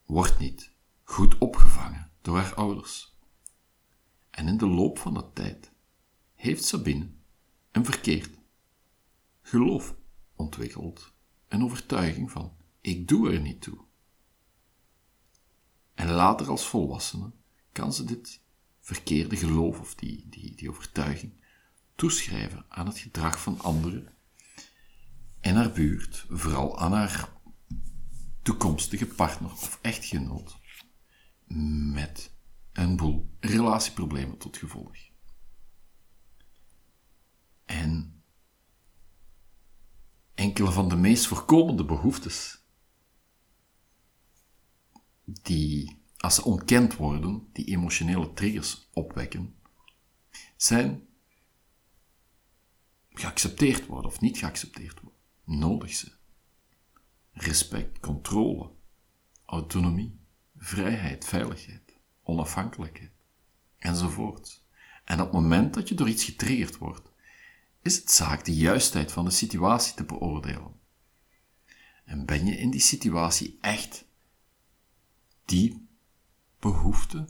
wordt 0.04 0.38
niet 0.38 0.72
goed 1.02 1.38
opgevangen 1.38 2.10
door 2.22 2.36
haar 2.36 2.54
ouders. 2.54 3.18
En 4.30 4.48
in 4.48 4.56
de 4.56 4.66
loop 4.66 4.98
van 4.98 5.14
de 5.14 5.32
tijd 5.32 5.72
heeft 6.34 6.64
Sabine 6.64 7.10
een 7.70 7.84
verkeerd 7.84 8.38
geloof 9.42 9.96
ontwikkeld, 10.44 11.12
een 11.48 11.64
overtuiging 11.64 12.30
van 12.30 12.56
ik 12.80 13.08
doe 13.08 13.32
er 13.32 13.40
niet 13.40 13.60
toe. 13.60 13.78
En 15.94 16.10
later 16.10 16.48
als 16.48 16.66
volwassene 16.66 17.32
kan 17.72 17.92
ze 17.92 18.04
dit 18.04 18.40
verkeerde 18.80 19.36
geloof 19.36 19.80
of 19.80 19.94
die, 19.94 20.28
die, 20.28 20.54
die 20.54 20.70
overtuiging 20.70 21.32
toeschrijven 21.94 22.64
aan 22.68 22.86
het 22.86 22.98
gedrag 22.98 23.40
van 23.40 23.60
anderen 23.60 24.12
en 25.40 25.54
haar 25.54 25.72
buurt, 25.72 26.26
vooral 26.28 26.78
aan 26.78 26.92
haar 26.92 27.32
toekomstige 28.42 29.06
partner 29.06 29.50
of 29.50 29.78
echtgenoot, 29.82 30.58
met 31.92 32.32
een 32.72 32.96
boel 32.96 33.30
relatieproblemen 33.40 34.38
tot 34.38 34.56
gevolg. 34.56 34.96
En 37.64 38.13
enkele 40.44 40.72
van 40.72 40.88
de 40.88 40.96
meest 40.96 41.26
voorkomende 41.26 41.84
behoeftes 41.84 42.62
die, 45.24 46.02
als 46.16 46.34
ze 46.34 46.44
ontkend 46.44 46.96
worden, 46.96 47.48
die 47.52 47.64
emotionele 47.64 48.32
triggers 48.32 48.88
opwekken, 48.92 49.54
zijn 50.56 51.06
geaccepteerd 53.10 53.86
worden 53.86 54.10
of 54.10 54.20
niet 54.20 54.38
geaccepteerd 54.38 55.00
worden. 55.00 55.20
Nodig 55.44 55.94
ze. 55.94 56.12
Respect, 57.32 58.00
controle, 58.00 58.70
autonomie, 59.44 60.20
vrijheid, 60.56 61.24
veiligheid, 61.24 61.98
onafhankelijkheid, 62.22 63.12
enzovoort. 63.76 64.62
En 65.04 65.20
op 65.20 65.24
het 65.24 65.34
moment 65.34 65.74
dat 65.74 65.88
je 65.88 65.94
door 65.94 66.08
iets 66.08 66.24
getriggerd 66.24 66.78
wordt, 66.78 67.12
is 67.84 67.96
het 67.96 68.10
zaak 68.10 68.44
de 68.44 68.54
juistheid 68.54 69.12
van 69.12 69.24
de 69.24 69.30
situatie 69.30 69.94
te 69.94 70.04
beoordelen. 70.04 70.80
En 72.04 72.26
ben 72.26 72.46
je 72.46 72.56
in 72.56 72.70
die 72.70 72.80
situatie 72.80 73.58
echt 73.60 74.04
die 75.44 75.88
behoefte 76.58 77.28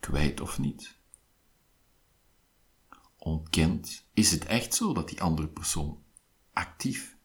kwijt 0.00 0.40
of 0.40 0.58
niet? 0.58 0.96
Ontkent, 3.16 4.06
is 4.12 4.30
het 4.30 4.44
echt 4.44 4.74
zo 4.74 4.92
dat 4.92 5.08
die 5.08 5.22
andere 5.22 5.48
persoon 5.48 6.02
actief 6.52 7.16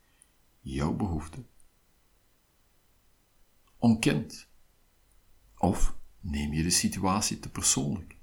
jouw 0.60 0.94
behoefte 0.94 1.46
ontkent? 3.78 4.48
Of 5.58 5.96
neem 6.20 6.54
je 6.54 6.64
de 6.64 6.70
situatie 6.70 7.40
te 7.40 7.50
persoonlijk? 7.50 8.17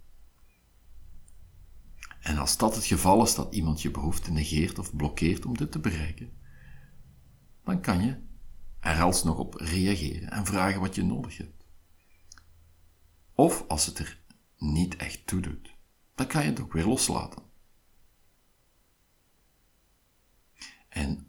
En 2.25 2.39
als 2.39 2.57
dat 2.57 2.75
het 2.75 2.85
geval 2.85 3.23
is 3.23 3.35
dat 3.35 3.55
iemand 3.55 3.83
je 3.83 3.91
behoefte 3.91 4.33
negeert 4.33 4.79
of 4.79 4.97
blokkeert 4.97 5.47
om 5.47 5.57
dit 5.57 5.73
te 5.73 5.79
bereiken, 5.79 6.33
dan 7.65 7.81
kan 7.81 8.05
je 8.05 8.17
er 8.81 9.03
alsnog 9.03 9.39
op 9.39 9.55
reageren 9.55 10.31
en 10.31 10.47
vragen 10.47 10.81
wat 10.81 10.95
je 10.95 11.03
nodig 11.03 11.37
hebt. 11.37 11.65
Of 13.35 13.65
als 13.69 13.87
het 13.87 13.99
er 13.99 14.21
niet 14.57 14.97
echt 14.97 15.27
toe 15.27 15.41
doet, 15.41 15.77
dan 16.15 16.27
kan 16.27 16.43
je 16.43 16.51
het 16.51 16.61
ook 16.61 16.73
weer 16.73 16.87
loslaten. 16.87 17.43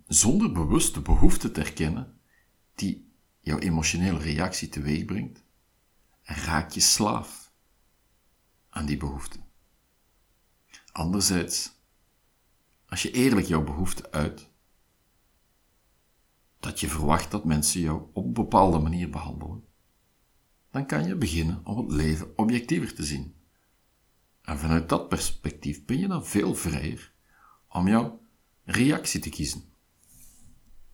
zonder 0.08 0.52
bewust 0.52 0.94
de 0.94 1.02
behoefte 1.02 1.52
te 1.52 1.62
erkennen 1.62 2.20
die 2.75 3.12
jouw 3.40 3.60
emotionele 3.60 4.20
reactie 4.20 4.70
teweeg 4.70 5.06
brengt, 5.06 5.44
raak 6.24 6.72
je 6.72 6.80
slaaf 6.80 7.52
aan 8.70 8.86
die 8.86 8.98
behoefte. 8.98 9.40
Anderzijds, 10.96 11.72
als 12.86 13.02
je 13.02 13.12
eerlijk 13.12 13.48
jouw 13.48 13.64
behoefte 13.64 14.12
uit, 14.12 14.50
dat 16.60 16.80
je 16.80 16.88
verwacht 16.88 17.32
dat 17.32 17.46
mensen 17.46 17.82
jou 17.82 18.02
op 18.14 18.25
een 18.25 18.34
bepaalde 18.34 18.80
manier 18.80 19.10
behandelen, 19.10 19.64
dan 20.72 20.86
kan 20.86 21.08
je 21.08 21.16
beginnen 21.16 21.66
om 21.66 21.78
het 21.78 21.92
leven 21.92 22.38
objectiever 22.38 22.94
te 22.94 23.04
zien. 23.04 23.36
En 24.42 24.58
vanuit 24.58 24.90
dat 24.90 25.10
perspectief 25.10 25.86
ben 25.86 26.00
je 26.00 26.08
dan 26.08 26.25
veel 26.25 26.56
vrijer 26.56 27.14
om 27.70 27.88
jouw 27.88 28.22
reactie 28.64 29.20
te 29.20 29.30
kiezen. 29.30 29.64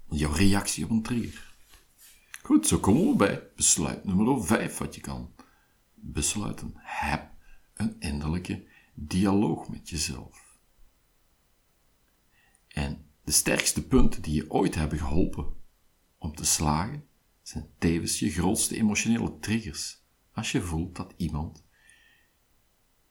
Jouw 0.10 0.32
reactie 0.32 0.84
op 0.84 0.90
een 0.90 1.02
trigger. 1.02 1.56
Goed, 2.42 2.68
zo 2.68 2.80
komen 2.80 3.08
we 3.10 3.16
bij 3.16 3.50
besluit 3.56 4.06
nummer 4.06 4.46
5 4.46 4.78
wat 4.78 4.96
je 4.96 5.02
kan 5.02 5.34
besluiten. 5.94 6.72
Heb 6.76 7.32
een 7.74 7.96
innerlijke 8.00 8.70
dialoog 8.94 9.70
met 9.70 9.90
jezelf. 9.90 10.58
En 12.68 13.06
de 13.24 13.32
sterkste 13.32 13.88
punten 13.88 14.22
die 14.22 14.34
je 14.34 14.52
ooit 14.52 14.76
hebben 14.76 14.98
geholpen 14.98 15.54
om 16.18 16.36
te 16.36 16.46
slagen, 16.46 17.08
zijn 17.42 17.70
tevens 17.78 18.20
je 18.20 18.32
grootste 18.32 18.76
emotionele 18.76 19.40
triggers 19.40 20.02
als 20.32 20.52
je 20.52 20.62
voelt 20.62 20.96
dat 20.96 21.14
iemand 21.18 21.64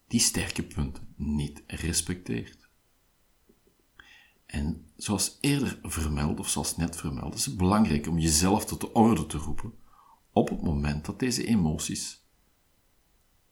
die 0.06 0.20
sterke 0.20 0.62
punten 0.62 1.14
niet 1.16 1.62
respecteert. 1.66 2.68
En 4.46 4.92
zoals 4.96 5.38
eerder 5.40 5.78
vermeld, 5.82 6.40
of 6.40 6.48
zoals 6.48 6.76
net 6.76 6.96
vermeld, 6.96 7.34
is 7.34 7.44
het 7.44 7.56
belangrijk 7.56 8.06
om 8.06 8.18
jezelf 8.18 8.64
tot 8.64 8.80
de 8.80 8.92
orde 8.92 9.26
te 9.26 9.36
roepen 9.36 9.74
op 10.32 10.48
het 10.48 10.62
moment 10.62 11.04
dat 11.04 11.18
deze 11.18 11.46
emoties 11.46 12.24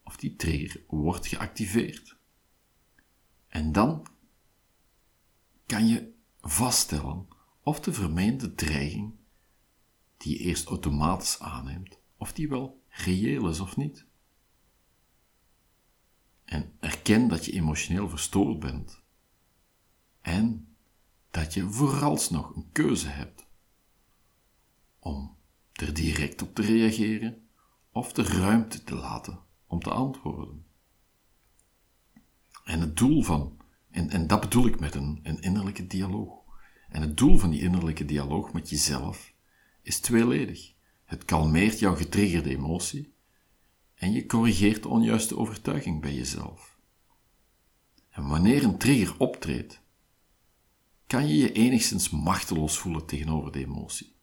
of 0.03 0.17
die 0.17 0.37
trigger 0.37 0.81
wordt 0.87 1.27
geactiveerd. 1.27 2.18
En 3.49 3.73
dan 3.73 4.07
kan 5.67 5.87
je 5.87 6.13
vaststellen 6.41 7.29
of 7.63 7.81
de 7.81 7.93
vermeende 7.93 8.55
dreiging 8.55 9.15
die 10.17 10.39
je 10.39 10.45
eerst 10.45 10.67
automatisch 10.67 11.41
aanneemt, 11.41 11.99
of 12.17 12.33
die 12.33 12.49
wel 12.49 12.83
reëel 12.89 13.49
is 13.49 13.61
of 13.61 13.77
niet. 13.77 14.07
En 16.45 16.77
erken 16.81 17.29
dat 17.29 17.45
je 17.45 17.53
emotioneel 17.53 18.09
verstoord 18.09 18.59
bent. 18.59 19.03
En 20.21 20.77
dat 21.31 21.55
je 21.55 21.71
vooralsnog 21.71 22.57
een 22.57 22.69
keuze 22.73 23.09
hebt 23.09 23.47
om 24.99 25.37
er 25.73 25.95
direct 25.95 26.43
op 26.43 26.55
te 26.55 26.63
reageren 26.63 27.49
of 27.93 28.13
de 28.13 28.23
ruimte 28.23 28.85
te 28.85 28.95
laten 28.95 29.41
om 29.67 29.81
te 29.81 29.91
antwoorden. 29.91 30.67
En 32.69 32.81
het 32.81 32.97
doel 32.97 33.23
van, 33.23 33.57
en, 33.91 34.11
en 34.11 34.27
dat 34.27 34.41
bedoel 34.41 34.67
ik 34.67 34.81
met 34.81 34.95
een, 34.95 35.21
een 35.23 35.41
innerlijke 35.41 35.87
dialoog. 35.87 36.45
En 36.89 37.01
het 37.01 37.17
doel 37.17 37.39
van 37.39 37.51
die 37.51 37.61
innerlijke 37.61 38.05
dialoog 38.05 38.53
met 38.53 38.71
jezelf 38.71 39.35
is 39.83 40.01
tweeledig. 40.01 40.73
Het 41.05 41.25
kalmeert 41.25 41.79
jouw 41.79 41.95
getriggerde 41.95 42.51
emotie 42.51 43.15
en 43.95 44.13
je 44.13 44.27
corrigeert 44.27 44.83
de 44.83 44.89
onjuiste 44.89 45.37
overtuiging 45.37 46.01
bij 46.01 46.15
jezelf. 46.15 46.79
En 48.11 48.27
wanneer 48.27 48.65
een 48.65 48.79
trigger 48.79 49.19
optreedt, 49.19 49.81
kan 51.07 51.29
je 51.29 51.37
je 51.37 51.53
enigszins 51.53 52.11
machteloos 52.11 52.79
voelen 52.79 53.07
tegenover 53.07 53.53
de 53.53 53.59
emotie. 53.65 54.17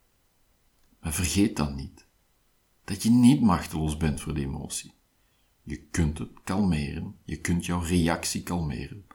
Maar 0.99 1.13
vergeet 1.13 1.55
dan 1.55 1.75
niet 1.75 2.07
dat 2.83 3.03
je 3.03 3.09
niet 3.09 3.41
machteloos 3.41 3.97
bent 3.97 4.21
voor 4.21 4.33
de 4.33 4.41
emotie. 4.41 4.94
Je 5.65 5.81
kunt 5.81 6.17
het 6.17 6.43
kalmeren, 6.43 7.17
je 7.23 7.41
kunt 7.41 7.65
jouw 7.65 7.79
reactie 7.79 8.43
kalmeren, 8.43 9.05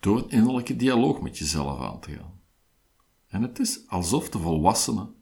door 0.00 0.18
een 0.18 0.30
innerlijke 0.30 0.76
dialoog 0.76 1.20
met 1.20 1.38
jezelf 1.38 1.80
aan 1.80 2.00
te 2.00 2.12
gaan. 2.16 2.40
En 3.26 3.42
het 3.42 3.58
is 3.58 3.88
alsof 3.88 4.28
de 4.28 4.38
volwassene 4.38 5.12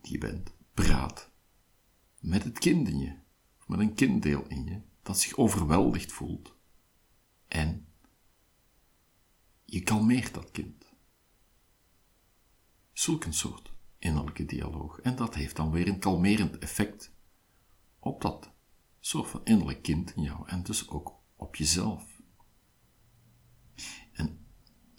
die 0.00 0.12
je 0.12 0.18
bent, 0.18 0.52
praat 0.74 1.30
met 2.20 2.44
het 2.44 2.58
kind 2.58 2.88
in 2.88 2.98
je, 2.98 3.16
met 3.66 3.80
een 3.80 3.94
kinddeel 3.94 4.44
in 4.48 4.64
je, 4.64 4.80
dat 5.02 5.18
zich 5.18 5.36
overweldigd 5.36 6.12
voelt. 6.12 6.54
En 7.48 7.86
je 9.64 9.80
kalmeert 9.80 10.34
dat 10.34 10.50
kind. 10.50 10.84
Zulk 12.92 13.24
een 13.24 13.34
soort 13.34 13.72
innerlijke 13.98 14.44
dialoog. 14.44 15.00
En 15.00 15.16
dat 15.16 15.34
heeft 15.34 15.56
dan 15.56 15.70
weer 15.70 15.88
een 15.88 15.98
kalmerend 15.98 16.58
effect 16.58 17.12
op 18.00 18.20
dat 18.20 18.52
soort 19.00 19.28
van 19.28 19.40
innerlijk 19.44 19.82
kind 19.82 20.16
in 20.16 20.22
jou 20.22 20.48
en 20.48 20.62
dus 20.62 20.88
ook 20.88 21.14
op 21.36 21.56
jezelf. 21.56 22.20
En 24.12 24.46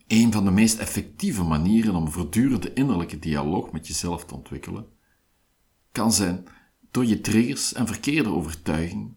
een 0.08 0.32
van 0.32 0.46
de 0.46 0.52
meest 0.52 0.78
effectieve 0.78 1.44
manieren 1.44 1.96
om 1.96 2.12
voortdurende 2.12 2.74
innerlijke 2.74 3.20
dialoog 3.20 3.72
met 3.72 3.88
jezelf 3.88 4.26
te 4.26 4.36
ontwikkelen, 4.36 4.90
kan 5.92 6.14
zijn 6.14 6.48
door 6.92 7.06
je 7.06 7.22
triggers 7.22 7.74
en 7.74 7.88
verkeerde 7.88 8.30
overtuiging 8.30 9.16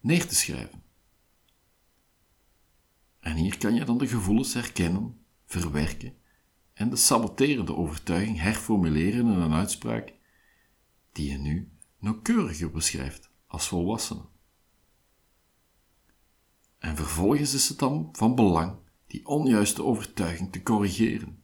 neer 0.00 0.26
te 0.26 0.34
schrijven. 0.34 0.82
En 3.20 3.36
hier 3.36 3.58
kan 3.58 3.74
je 3.74 3.84
dan 3.84 3.98
de 3.98 4.06
gevoelens 4.06 4.54
herkennen, 4.54 5.24
verwerken 5.46 6.14
en 6.74 6.90
de 6.90 6.96
saboterende 6.96 7.74
overtuiging 7.74 8.40
herformuleren 8.40 9.26
in 9.26 9.40
een 9.40 9.52
uitspraak 9.52 10.12
die 11.12 11.30
je 11.30 11.38
nu 11.38 11.72
nauwkeuriger 11.98 12.70
beschrijft 12.70 13.30
als 13.46 13.68
volwassene. 13.68 14.24
En 16.78 16.96
vervolgens 16.96 17.54
is 17.54 17.68
het 17.68 17.78
dan 17.78 18.08
van 18.12 18.34
belang 18.34 18.76
die 19.06 19.26
onjuiste 19.26 19.82
overtuiging 19.82 20.52
te 20.52 20.62
corrigeren. 20.62 21.42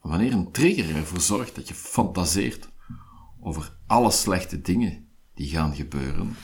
wanneer 0.00 0.32
een 0.32 0.52
trigger 0.52 0.96
ervoor 0.96 1.20
zorgt 1.20 1.54
dat 1.54 1.68
je 1.68 1.74
fantaseert 1.74 2.68
over 3.40 3.78
alle 3.86 4.10
slechte 4.10 4.60
dingen 4.60 5.08
die 5.34 5.48
gaan 5.48 5.74
gebeuren, 5.74 6.36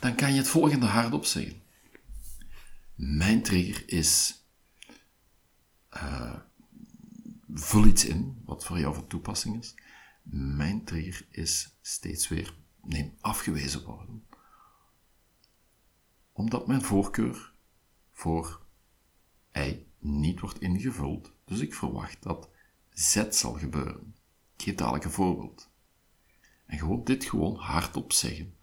dan 0.00 0.14
kan 0.14 0.32
je 0.32 0.38
het 0.38 0.48
volgende 0.48 0.86
hardop 0.86 1.24
zeggen. 1.24 1.62
Mijn 2.94 3.42
trigger 3.42 3.88
is. 3.88 4.42
Uh, 5.94 6.34
vul 7.52 7.86
iets 7.86 8.04
in 8.04 8.42
wat 8.44 8.64
voor 8.64 8.78
jou 8.78 8.94
van 8.94 9.06
toepassing 9.06 9.58
is. 9.58 9.74
Mijn 10.32 10.84
trigger 10.84 11.26
is 11.30 11.76
steeds 11.80 12.28
weer 12.28 12.54
neem 12.82 13.14
afgewezen 13.20 13.84
worden. 13.84 14.26
Omdat 16.32 16.66
mijn 16.66 16.82
voorkeur 16.82 17.52
voor 18.12 18.66
ei 19.50 19.86
niet 19.98 20.40
wordt 20.40 20.60
ingevuld, 20.60 21.32
dus 21.44 21.60
ik 21.60 21.74
verwacht 21.74 22.22
dat 22.22 22.48
z 22.92 23.28
zal 23.28 23.52
gebeuren. 23.52 24.14
Ik 24.56 24.64
geef 24.64 24.74
dadelijk 24.74 25.04
een 25.04 25.10
voorbeeld. 25.10 25.70
En 26.66 26.78
gewoon 26.78 27.04
dit 27.04 27.24
gewoon 27.24 27.56
hardop 27.56 28.12
zeggen 28.12 28.56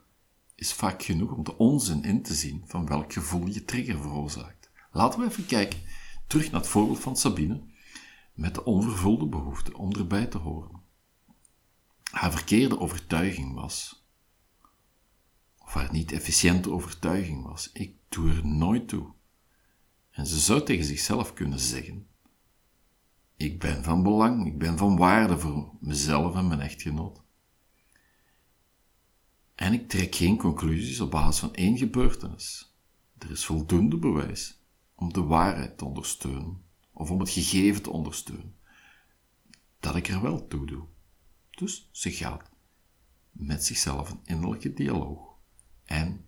is 0.55 0.73
vaak 0.73 1.03
genoeg 1.03 1.31
om 1.31 1.43
de 1.43 1.57
onzin 1.57 2.03
in 2.03 2.21
te 2.21 2.33
zien 2.33 2.63
van 2.65 2.85
welk 2.85 3.13
gevoel 3.13 3.47
je 3.47 3.65
trigger 3.65 4.01
veroorzaakt. 4.01 4.69
Laten 4.91 5.19
we 5.19 5.25
even 5.25 5.45
kijken, 5.45 5.79
terug 6.27 6.51
naar 6.51 6.61
het 6.61 6.69
voorbeeld 6.69 6.99
van 6.99 7.17
Sabine, 7.17 7.63
met 8.35 8.55
de 8.55 8.63
onvervulde 8.63 9.25
behoefte 9.25 9.77
om 9.77 9.91
erbij 9.91 10.25
te 10.25 10.37
horen. 10.37 10.81
Haar 12.03 12.31
verkeerde 12.31 12.79
overtuiging 12.79 13.53
was, 13.53 14.05
of 15.57 15.73
haar 15.73 15.91
niet 15.91 16.11
efficiënte 16.11 16.71
overtuiging 16.71 17.43
was, 17.43 17.71
ik 17.71 17.95
doe 18.09 18.29
er 18.29 18.45
nooit 18.47 18.87
toe. 18.87 19.13
En 20.11 20.27
ze 20.27 20.39
zou 20.39 20.63
tegen 20.63 20.85
zichzelf 20.85 21.33
kunnen 21.33 21.59
zeggen, 21.59 22.07
ik 23.35 23.59
ben 23.59 23.83
van 23.83 24.03
belang, 24.03 24.45
ik 24.45 24.57
ben 24.57 24.77
van 24.77 24.97
waarde 24.97 25.39
voor 25.39 25.71
mezelf 25.79 26.35
en 26.35 26.47
mijn 26.47 26.61
echtgenoot. 26.61 27.23
En 29.55 29.73
ik 29.73 29.89
trek 29.89 30.15
geen 30.15 30.37
conclusies 30.37 30.99
op 30.99 31.11
basis 31.11 31.39
van 31.39 31.53
één 31.53 31.77
gebeurtenis. 31.77 32.75
Er 33.17 33.31
is 33.31 33.45
voldoende 33.45 33.97
bewijs 33.97 34.59
om 34.95 35.13
de 35.13 35.23
waarheid 35.23 35.77
te 35.77 35.85
ondersteunen, 35.85 36.64
of 36.95 37.11
om 37.11 37.19
het 37.19 37.29
gegeven 37.29 37.81
te 37.81 37.89
ondersteunen, 37.89 38.55
dat 39.79 39.95
ik 39.95 40.07
er 40.07 40.21
wel 40.21 40.47
toe 40.47 40.65
doe. 40.65 40.83
Dus 41.49 41.89
ze 41.91 42.11
gaat 42.11 42.49
met 43.31 43.65
zichzelf 43.65 44.09
een 44.09 44.19
innerlijke 44.23 44.73
dialoog. 44.73 45.37
En 45.83 46.25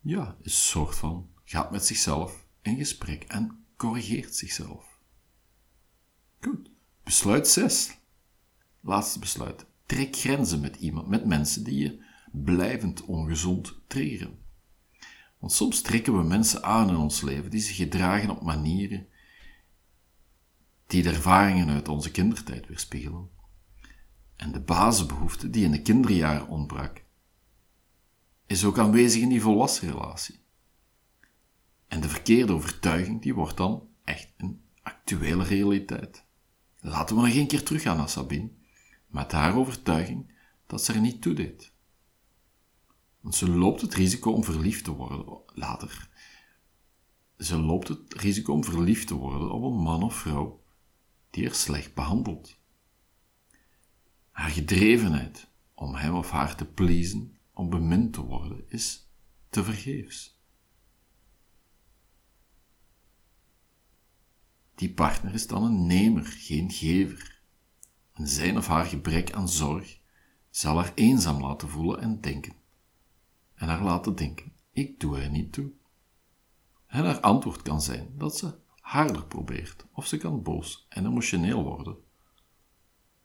ja, 0.00 0.36
een 0.42 0.50
soort 0.50 0.96
van 0.96 1.30
gaat 1.44 1.70
met 1.70 1.86
zichzelf 1.86 2.46
in 2.62 2.76
gesprek 2.76 3.24
en 3.24 3.64
corrigeert 3.76 4.36
zichzelf. 4.36 4.98
Goed. 6.40 6.70
Besluit 7.02 7.48
6. 7.48 7.98
Laatste 8.80 9.18
besluit. 9.18 9.66
Trek 9.86 10.16
grenzen 10.16 10.60
met 10.60 10.76
iemand, 10.76 11.08
met 11.08 11.24
mensen 11.24 11.64
die 11.64 11.78
je 11.78 12.04
blijvend 12.32 13.04
ongezond 13.04 13.80
triggeren. 13.86 14.38
Want 15.38 15.52
soms 15.52 15.80
trekken 15.80 16.16
we 16.16 16.22
mensen 16.22 16.62
aan 16.62 16.88
in 16.88 16.96
ons 16.96 17.20
leven 17.20 17.50
die 17.50 17.60
zich 17.60 17.76
gedragen 17.76 18.30
op 18.30 18.42
manieren 18.42 19.06
die 20.92 21.02
de 21.02 21.10
ervaringen 21.10 21.68
uit 21.68 21.88
onze 21.88 22.10
kindertijd 22.10 22.66
weerspiegelen. 22.66 23.30
En 24.36 24.52
de 24.52 24.60
basisbehoefte 24.60 25.50
die 25.50 25.64
in 25.64 25.70
de 25.70 25.82
kinderjaren 25.82 26.48
ontbrak, 26.48 27.04
is 28.46 28.64
ook 28.64 28.78
aanwezig 28.78 29.22
in 29.22 29.28
die 29.28 29.40
volwassen 29.40 29.88
relatie. 29.88 30.40
En 31.88 32.00
de 32.00 32.08
verkeerde 32.08 32.52
overtuiging 32.52 33.22
die 33.22 33.34
wordt 33.34 33.56
dan 33.56 33.88
echt 34.04 34.32
een 34.36 34.62
actuele 34.82 35.44
realiteit. 35.44 36.24
Laten 36.80 37.16
we 37.16 37.22
nog 37.22 37.34
een 37.34 37.46
keer 37.46 37.62
teruggaan 37.62 37.96
naar 37.96 38.08
Sabine, 38.08 38.50
met 39.06 39.32
haar 39.32 39.56
overtuiging 39.56 40.34
dat 40.66 40.84
ze 40.84 40.92
er 40.92 41.00
niet 41.00 41.22
toe 41.22 41.34
deed. 41.34 41.72
Want 43.20 43.34
ze 43.34 43.50
loopt 43.50 43.80
het 43.80 43.94
risico 43.94 44.32
om 44.32 44.44
verliefd 44.44 44.84
te 44.84 44.90
worden 44.90 45.40
later. 45.46 46.08
Ze 47.38 47.58
loopt 47.58 47.88
het 47.88 48.14
risico 48.14 48.52
om 48.52 48.64
verliefd 48.64 49.06
te 49.06 49.14
worden 49.14 49.50
op 49.50 49.62
een 49.62 49.82
man 49.82 50.02
of 50.02 50.14
vrouw 50.14 50.61
die 51.32 51.44
er 51.44 51.54
slecht 51.54 51.94
behandelt. 51.94 52.58
Haar 54.30 54.50
gedrevenheid 54.50 55.48
om 55.74 55.94
hem 55.94 56.14
of 56.14 56.30
haar 56.30 56.56
te 56.56 56.64
pleasen, 56.64 57.36
om 57.52 57.70
bemind 57.70 58.12
te 58.12 58.20
worden, 58.20 58.64
is 58.68 59.08
te 59.48 59.64
vergeefs. 59.64 60.40
Die 64.74 64.92
partner 64.92 65.34
is 65.34 65.46
dan 65.46 65.62
een 65.64 65.86
nemer, 65.86 66.24
geen 66.24 66.70
gever. 66.70 67.40
En 68.12 68.28
zijn 68.28 68.56
of 68.56 68.66
haar 68.66 68.84
gebrek 68.84 69.32
aan 69.32 69.48
zorg 69.48 70.00
zal 70.50 70.76
haar 70.76 70.92
eenzaam 70.94 71.40
laten 71.40 71.68
voelen 71.68 72.00
en 72.00 72.20
denken. 72.20 72.54
En 73.54 73.68
haar 73.68 73.82
laten 73.82 74.16
denken, 74.16 74.52
ik 74.72 75.00
doe 75.00 75.20
er 75.20 75.30
niet 75.30 75.52
toe. 75.52 75.70
En 76.86 77.04
haar 77.04 77.20
antwoord 77.20 77.62
kan 77.62 77.82
zijn 77.82 78.18
dat 78.18 78.38
ze 78.38 78.54
harder 78.82 79.26
probeert, 79.26 79.86
of 79.92 80.06
ze 80.06 80.16
kan 80.16 80.42
boos 80.42 80.86
en 80.88 81.06
emotioneel 81.06 81.62
worden, 81.62 81.96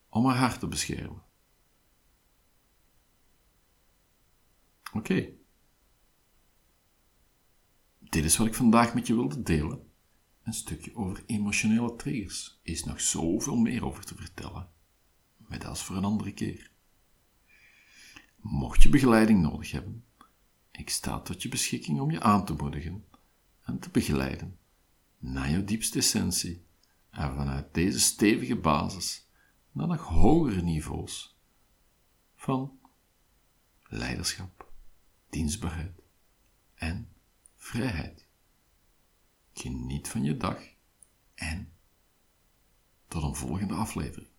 om 0.10 0.26
haar 0.26 0.38
hart 0.38 0.60
te 0.60 0.68
beschermen. 0.68 1.24
Oké. 4.94 5.30
Dit 8.00 8.24
is 8.24 8.38
wat 8.38 8.48
ik 8.48 8.54
vandaag 8.54 8.94
met 8.94 9.08
je 9.08 9.14
wilde 9.14 9.42
delen 9.42 9.92
een 10.44 10.54
stukje 10.54 10.96
over 10.96 11.24
emotionele 11.26 11.96
triggers. 11.96 12.60
is 12.64 12.84
nog 12.84 13.02
zoveel 13.02 13.56
meer 13.56 13.86
over 13.86 14.06
te 14.06 14.16
vertellen, 14.16 14.70
maar 15.38 15.60
dat 15.60 15.76
is 15.76 15.82
voor 15.82 15.96
een 15.96 16.04
andere 16.04 16.34
keer. 16.34 16.72
Mocht 18.36 18.84
je 18.84 18.90
begeleiding 18.90 19.42
nodig 19.42 19.72
hebben, 19.72 20.06
ik 20.72 20.90
sta 20.90 21.20
tot 21.20 21.42
je 21.42 21.50
beschikking 21.50 22.00
om 22.00 22.12
je 22.12 22.22
aan 22.22 22.46
te 22.46 22.54
moedigen 22.54 23.06
en 23.62 23.80
te 23.80 23.90
begeleiden 23.90 24.60
naar 25.18 25.50
je 25.50 25.64
diepste 25.64 25.98
essentie 25.98 26.66
en 27.10 27.36
vanuit 27.36 27.74
deze 27.74 28.00
stevige 28.00 28.56
basis 28.56 29.28
naar 29.72 29.88
nog 29.88 30.02
hogere 30.02 30.62
niveaus 30.62 31.38
van 32.36 32.80
leiderschap, 33.84 34.72
dienstbaarheid 35.30 36.02
en 36.76 37.10
vrijheid. 37.56 38.26
Geniet 39.54 40.08
van 40.08 40.24
je 40.24 40.38
dag 40.38 40.60
en 41.36 41.72
tot 43.08 43.24
een 43.24 43.36
volgende 43.36 43.74
aflevering. 43.74 44.30